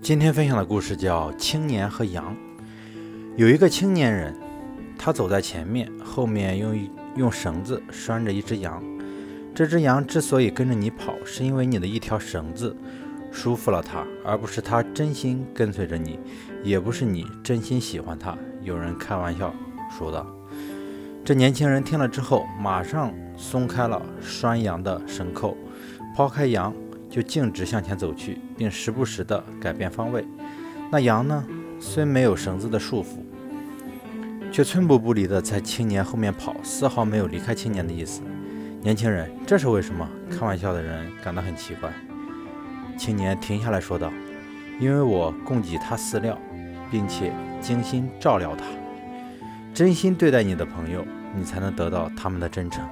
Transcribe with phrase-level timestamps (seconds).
[0.00, 2.34] 今天分享的故事叫《青年和羊》。
[3.36, 4.34] 有一个青年人，
[4.98, 8.82] 他走在前面，后面用用绳子拴着一只羊。
[9.54, 12.76] 这只羊之所以跟着你跑，是因为你的一条绳子
[13.30, 16.18] 束缚了它，而不是它真心跟随着你，
[16.62, 18.36] 也不是你真心喜欢它。
[18.62, 19.52] 有人开玩笑
[19.90, 20.26] 说道。
[21.24, 25.56] 这年轻人听了之后，马上松开了拴羊的绳扣，
[26.16, 26.72] 抛开羊。
[27.10, 30.24] 就径直向前走去，并时不时地改变方位。
[30.90, 31.44] 那羊呢？
[31.80, 33.20] 虽没有绳子的束缚，
[34.50, 38.20] 却寸步不离地在青年后面跑，丝毫没有离开青年的意思。
[38.82, 40.08] 年轻人，这是为什么？
[40.28, 41.88] 开玩笑的人感到很奇怪。
[42.96, 44.12] 青年停下来说道
[44.80, 46.36] ：“因为我供给他饲料，
[46.90, 48.64] 并且精心照料他，
[49.72, 52.84] 真心对待你的朋友，你才能得到他们的真诚。”